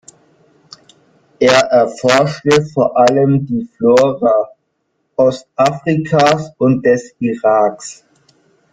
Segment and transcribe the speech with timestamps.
[1.39, 4.49] Er erforschte vor allem die Flora
[5.15, 8.03] Ostafrikas und des Iraks.